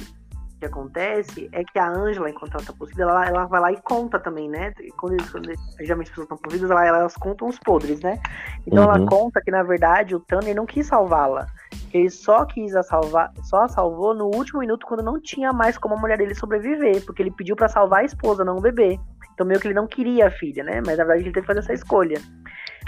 [0.60, 3.82] que acontece é que a Ângela, enquanto ela tá possuída, ela, ela vai lá e
[3.82, 4.74] conta também, né?
[4.98, 8.19] Quando, quando geralmente as pessoas estão possuídas, ela, elas contam os podres, né?
[8.67, 8.95] Então uhum.
[8.95, 11.48] ela conta que, na verdade, o Tanner não quis salvá-la.
[11.93, 15.78] Ele só quis a salvar, só a salvou no último minuto quando não tinha mais
[15.78, 19.00] como a mulher dele sobreviver, porque ele pediu para salvar a esposa, não o bebê.
[19.34, 20.82] Então meio que ele não queria a filha, né?
[20.86, 22.19] Mas na verdade ele teve que fazer essa escolha.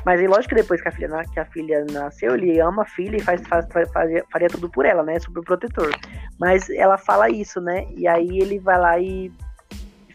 [0.05, 2.85] Mas aí, lógico que depois que a filha, que a filha nasceu, ele ama a
[2.85, 3.89] filha e faz, faz, faz,
[4.31, 5.19] faria tudo por ela, né?
[5.19, 5.91] Super protetor.
[6.39, 7.85] Mas ela fala isso, né?
[7.95, 9.31] E aí ele vai lá e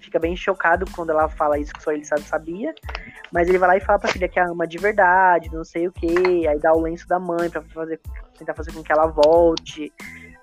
[0.01, 2.75] fica bem chocado quando ela fala isso que só ele sabe, sabia.
[3.33, 5.89] Mas ele vai lá e fala pra filha que a ama de verdade, não sei
[5.89, 6.47] o que.
[6.47, 8.01] Aí dá o lenço da mãe pra fazer,
[8.39, 9.93] tentar fazer com que ela volte.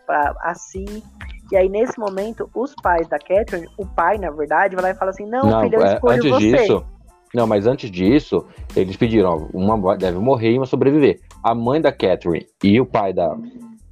[0.06, 1.04] Pra, assim.
[1.52, 4.96] E aí, nesse momento, os pais da Catherine, o pai, na verdade, vai lá e
[4.96, 6.58] fala assim: Não, não filha, eu é, escolho antes você.
[6.58, 6.86] Disso,
[7.34, 11.20] não, mas antes disso, eles pediram, ó, uma deve morrer e uma sobreviver.
[11.44, 13.36] A mãe da Catherine e o pai da,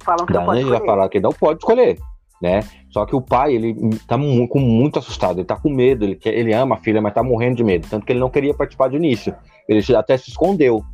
[0.04, 1.98] Falam da Angela falaram que não pode escolher,
[2.40, 2.60] né?
[2.90, 3.74] Só que o pai, ele
[4.06, 7.14] tá com muito assustado, ele tá com medo, ele, quer, ele ama a filha, mas
[7.14, 7.88] tá morrendo de medo.
[7.88, 9.34] Tanto que ele não queria participar do início.
[9.68, 10.84] Ele até se escondeu.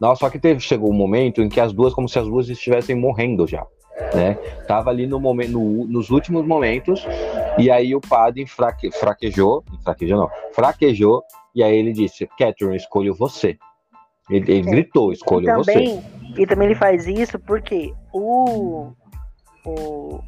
[0.00, 2.48] Não, só que teve, chegou um momento em que as duas, como se as duas
[2.48, 3.66] estivessem morrendo já.
[4.14, 4.34] Né?
[4.66, 7.04] Tava ali no momento, no, nos últimos momentos,
[7.58, 11.22] e aí o padre fraque, fraquejou, fraquejou não, fraquejou
[11.54, 13.58] e aí ele disse: Catherine, escolho você.
[14.30, 14.70] Ele, ele é.
[14.70, 16.42] gritou: escolho e também, você.
[16.42, 18.92] E também ele faz isso porque o.
[19.66, 20.20] O,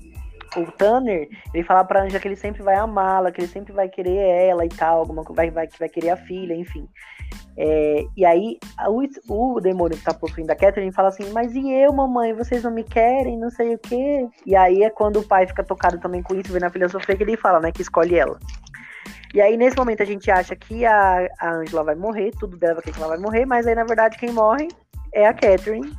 [0.56, 3.88] o Tanner, ele fala pra Anja que ele sempre vai amá-la, que ele sempre vai
[3.88, 6.88] querer ela e tal, alguma vai, vai, vai querer a filha, enfim.
[7.56, 8.58] É, e aí
[8.88, 12.62] o, o demônio que tá possuindo a Catherine fala assim, mas e eu, mamãe, vocês
[12.62, 14.26] não me querem, não sei o quê.
[14.46, 17.16] E aí é quando o pai fica tocado também com isso, vendo a filha sofrer,
[17.16, 18.38] que ele fala, né, que escolhe ela.
[19.32, 22.82] E aí, nesse momento, a gente acha que a, a Angela vai morrer, tudo dela
[22.82, 24.66] que ela vai morrer, mas aí, na verdade, quem morre
[25.14, 25.92] é a Catherine.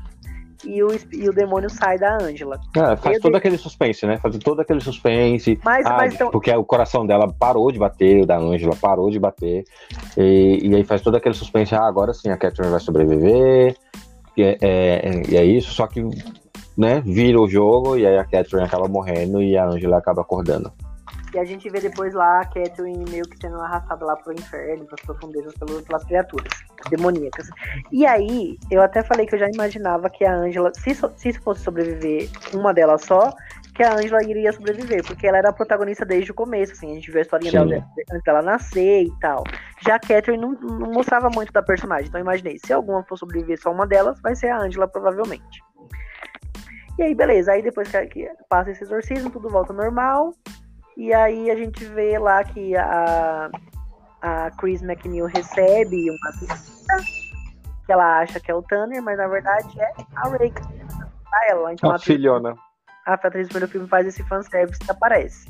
[0.66, 2.60] E o, e o demônio sai da Angela.
[2.76, 4.18] É, faz todo aquele suspense, né?
[4.18, 5.60] Faz todo aquele suspense.
[5.64, 6.30] Mas, ah, mas então...
[6.30, 9.64] Porque o coração dela parou de bater, o da Angela parou de bater.
[10.18, 11.74] E, e aí faz todo aquele suspense.
[11.74, 13.76] Ah, agora sim a Catherine vai sobreviver.
[14.38, 16.02] E é, é, e é isso, só que
[16.78, 20.72] né, vira o jogo e aí a Catherine acaba morrendo e a Angela acaba acordando.
[21.34, 24.86] E a gente vê depois lá a Catherine meio que sendo arrastada lá pro inferno,
[24.86, 25.54] pras profundezas
[25.88, 26.52] pelas criaturas
[26.90, 27.50] demoníacas.
[27.92, 31.42] E aí, eu até falei que eu já imaginava que a Angela, se, se isso
[31.42, 33.34] fosse sobreviver uma delas só,
[33.74, 36.96] que a Angela iria sobreviver, porque ela era a protagonista desde o começo, assim, a
[36.96, 39.44] gente viu a historinha dela antes dela nascer e tal.
[39.86, 43.18] Já a Catherine não, não mostrava muito da personagem, então eu imaginei, se alguma for
[43.18, 45.64] sobreviver só uma delas, vai ser a Angela, provavelmente.
[47.00, 50.36] E aí, beleza, aí depois que passa esse exorcismo, tudo volta normal,
[51.02, 53.50] e aí a gente vê lá que a,
[54.22, 56.98] a Chris McNeil recebe uma visita
[57.88, 60.54] que ela acha que é o Tanner, mas na verdade é a Ray.
[61.50, 62.54] Ela, então, a, a filhona.
[63.08, 65.50] A atriz do primeiro filme faz esse fanservice que aparece.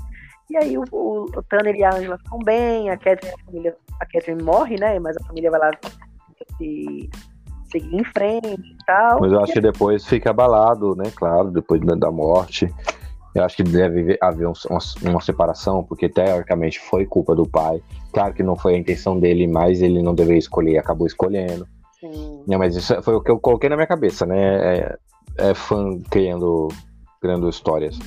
[0.50, 3.78] E aí o, o, o Tanner e a Angela ficam bem, a Catherine, a, família,
[4.00, 5.00] a Catherine morre, né?
[5.00, 5.72] Mas a família vai lá
[6.58, 7.10] se,
[7.70, 9.20] seguir em frente e tal.
[9.20, 11.12] Mas eu acho que depois fica abalado, né?
[11.14, 12.74] Claro, depois da morte.
[13.34, 17.82] Eu acho que deve haver um, uma, uma, separação, porque teoricamente foi culpa do pai.
[18.12, 21.65] Claro que não foi a intenção dele, mas ele não deveria escolher, acabou escolhendo.
[22.00, 22.44] Sim.
[22.48, 24.78] Não, mas isso foi o que eu coloquei na minha cabeça, né?
[24.78, 24.98] É,
[25.38, 26.67] é fã criando,
[27.22, 27.98] criando histórias.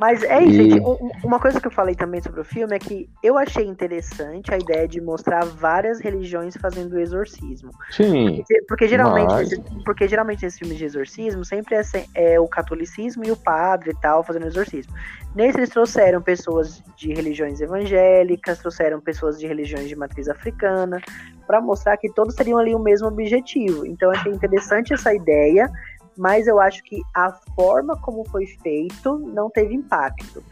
[0.00, 0.70] Mas é isso, e...
[0.70, 0.82] gente.
[1.22, 4.56] Uma coisa que eu falei também sobre o filme é que eu achei interessante a
[4.56, 7.70] ideia de mostrar várias religiões fazendo exorcismo.
[7.90, 8.36] Sim.
[8.36, 9.84] Porque, porque geralmente, mas...
[9.84, 11.82] porque geralmente nesses filmes de exorcismo sempre é,
[12.14, 14.94] é, o catolicismo e o padre e tal fazendo exorcismo.
[15.34, 20.98] Nesse eles trouxeram pessoas de religiões evangélicas, trouxeram pessoas de religiões de matriz africana,
[21.46, 23.84] para mostrar que todos teriam ali o mesmo objetivo.
[23.84, 25.70] Então achei interessante essa ideia
[26.16, 30.42] mas eu acho que a forma como foi feito não teve impacto.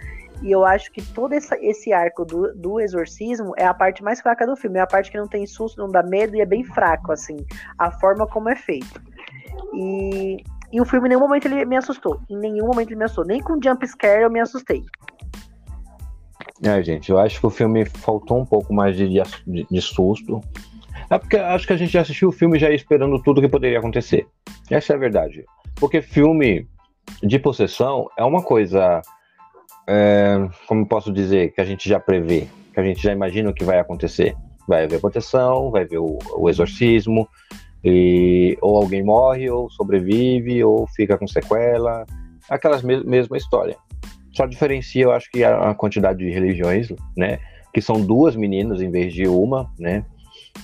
[0.42, 4.20] E eu acho que todo essa, esse arco do, do exorcismo é a parte mais
[4.20, 4.78] fraca do filme.
[4.78, 7.36] É a parte que não tem susto, não dá medo e é bem fraco, assim.
[7.76, 9.02] A forma como é feito.
[9.74, 10.36] E,
[10.72, 12.20] e o filme em nenhum momento ele me assustou.
[12.30, 13.26] Em nenhum momento ele me assustou.
[13.26, 14.84] Nem com jump scare eu me assustei.
[16.62, 20.40] É, gente, eu acho que o filme faltou um pouco mais de, de, de susto.
[21.10, 23.78] É porque acho que a gente já assistiu o filme já esperando tudo que poderia
[23.78, 24.26] acontecer.
[24.70, 25.44] Essa é a verdade.
[25.76, 26.66] Porque filme
[27.22, 29.00] de possessão é uma coisa,
[29.86, 33.54] é, como posso dizer, que a gente já prevê, que a gente já imagina o
[33.54, 34.34] que vai acontecer.
[34.66, 37.26] Vai haver proteção, vai haver o, o exorcismo,
[37.84, 42.04] e ou alguém morre, ou sobrevive, ou fica com sequela,
[42.48, 43.76] aquelas me mesma história.
[44.32, 47.38] Só diferencia, eu acho que a, a quantidade de religiões, né?
[47.72, 50.04] Que são duas meninas em vez de uma, né?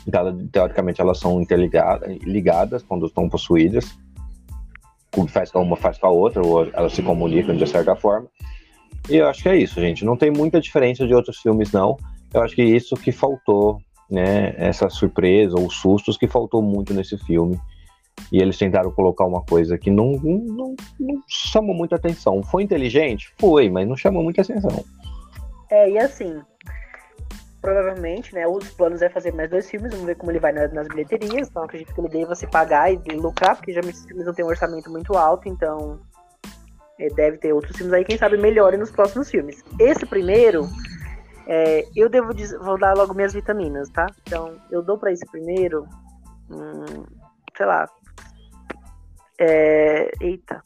[0.06, 3.96] Então, teoricamente elas são interligadas ligadas quando estão possuídas
[5.28, 8.26] faz com uma, faz com a outra, ou elas se comunicam de certa forma.
[9.08, 10.04] E eu acho que é isso, gente.
[10.04, 11.96] Não tem muita diferença de outros filmes, não.
[12.32, 13.78] Eu acho que isso que faltou,
[14.10, 14.54] né?
[14.56, 17.60] Essa surpresa ou sustos que faltou muito nesse filme.
[18.32, 22.42] E eles tentaram colocar uma coisa que não, não, não chamou muita atenção.
[22.42, 23.32] Foi inteligente?
[23.38, 24.84] Foi, mas não chamou muita atenção.
[25.70, 26.40] É, e assim,
[27.64, 30.70] provavelmente, né, os planos é fazer mais dois filmes, vamos ver como ele vai nas,
[30.74, 34.26] nas bilheterias, então acredito que ele deva se pagar e lucrar, porque já esses filmes
[34.26, 35.98] não tem um orçamento muito alto, então
[37.00, 39.64] é, deve ter outros filmes aí, quem sabe melhorem nos próximos filmes.
[39.80, 40.68] Esse primeiro,
[41.46, 44.06] é, eu devo vou dar logo minhas vitaminas, tá?
[44.26, 45.88] Então, eu dou para esse primeiro,
[46.50, 47.06] hum,
[47.56, 47.88] sei lá,
[49.40, 50.62] é, eita,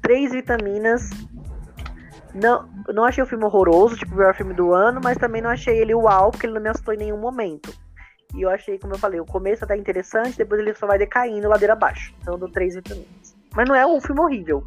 [0.00, 1.10] três vitaminas
[2.36, 5.50] não, não achei o filme horroroso, tipo o melhor filme do ano, mas também não
[5.50, 7.72] achei ele uau, porque ele não me assustou em nenhum momento.
[8.34, 11.48] E eu achei, como eu falei, o começo até interessante, depois ele só vai decaindo
[11.48, 12.14] ladeira abaixo.
[12.20, 13.36] Então eu dou três vitaminas.
[13.54, 14.66] Mas não é um filme horrível.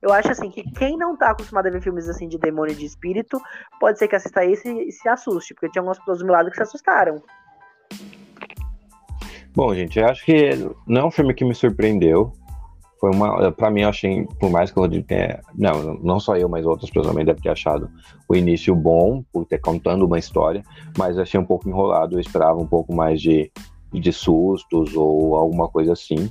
[0.00, 2.76] Eu acho assim que quem não tá acostumado a ver filmes assim de demônio e
[2.76, 3.40] de espírito,
[3.80, 6.50] pode ser que assista esse e se assuste, porque tinha algumas pessoas do meu lado
[6.50, 7.22] que se assustaram.
[9.54, 10.50] Bom, gente, eu acho que
[10.86, 12.32] não é um filme que me surpreendeu
[13.00, 13.52] foi uma.
[13.52, 15.40] Pra mim, eu achei, por mais que o Rodrigo tenha.
[15.54, 17.88] Não, não só eu, mas outras pessoas também devem ter achado
[18.28, 20.62] o início bom, por ter contando uma história,
[20.96, 22.16] mas achei um pouco enrolado.
[22.16, 23.50] Eu esperava um pouco mais de,
[23.92, 26.30] de sustos ou alguma coisa assim.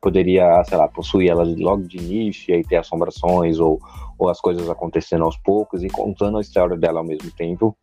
[0.00, 3.80] Poderia, sei lá, possuir ela logo de início e aí ter assombrações ou,
[4.16, 7.76] ou as coisas acontecendo aos poucos e contando a história dela ao mesmo tempo.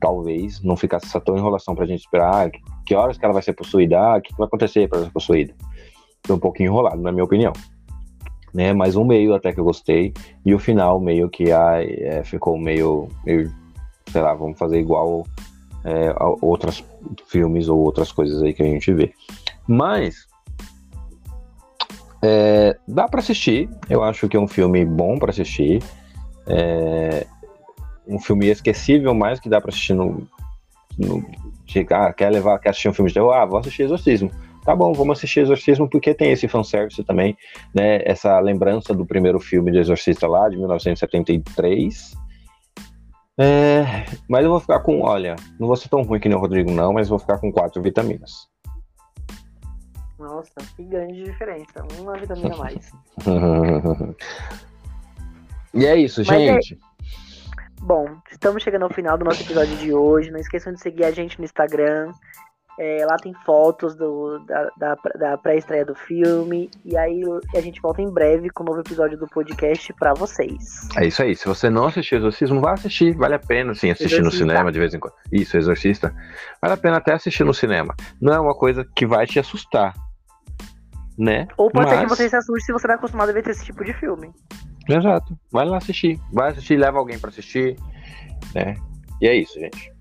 [0.00, 2.50] Talvez não ficasse essa tão enrolação pra gente esperar ah,
[2.86, 5.54] que horas que ela vai ser possuída, ah, o que vai acontecer para ser possuída
[6.30, 7.52] foi um pouquinho enrolado, na minha opinião.
[8.52, 10.12] Né, mas um meio até que eu gostei,
[10.44, 13.52] e o final meio que ai, é, ficou meio, meio,
[14.10, 15.24] sei lá, vamos fazer igual
[15.84, 16.84] é, a outros
[17.26, 19.12] filmes ou outras coisas aí que a gente vê.
[19.68, 20.26] Mas
[22.22, 25.80] é, dá para assistir, eu acho que é um filme bom para assistir,
[26.48, 27.24] é,
[28.04, 30.26] um filme esquecível, mas que dá para assistir no,
[30.98, 31.24] no
[31.90, 34.30] ah, quer levar, quer assistir um filme de terror, ah, vou assistir Exorcismo
[34.64, 37.36] tá bom, vamos assistir Exorcismo porque tem esse fanservice também,
[37.74, 38.00] né?
[38.04, 42.14] Essa lembrança do primeiro filme de Exorcista lá, de 1973.
[43.38, 46.40] É, mas eu vou ficar com, olha, não vou ser tão ruim que nem o
[46.40, 48.50] Rodrigo, não, mas vou ficar com quatro vitaminas.
[50.18, 51.82] Nossa, que grande diferença.
[51.98, 52.92] Uma vitamina a mais.
[55.72, 56.74] e é isso, mas é gente.
[56.74, 56.90] É...
[57.80, 60.30] Bom, estamos chegando ao final do nosso episódio de hoje.
[60.30, 62.12] Não esqueçam de seguir a gente no Instagram,
[62.82, 66.70] É, lá tem fotos do, da, da, da pré-estreia do filme.
[66.82, 67.20] E aí
[67.54, 70.88] a gente volta em breve com um novo episódio do podcast para vocês.
[70.96, 71.36] É isso aí.
[71.36, 73.14] Se você não assistiu Exorcismo, vá assistir.
[73.14, 74.46] Vale a pena, sim, assistir Exorcista.
[74.46, 75.12] no cinema de vez em quando.
[75.30, 76.14] Isso, Exorcista.
[76.62, 77.94] Vale a pena até assistir no cinema.
[78.18, 79.92] Não é uma coisa que vai te assustar.
[81.18, 81.48] Né?
[81.58, 81.98] Ou pode Mas...
[81.98, 83.92] ser que você se assuste se você não é acostumado a ver esse tipo de
[83.92, 84.32] filme.
[84.88, 85.38] Exato.
[85.52, 86.18] Vai lá assistir.
[86.32, 87.76] Vai assistir, leva alguém para assistir.
[88.54, 88.74] Né?
[89.20, 89.99] E é isso, gente.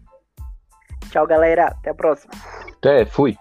[1.10, 1.68] Tchau, galera.
[1.68, 2.34] Até a próxima.
[2.78, 3.38] Até, fui.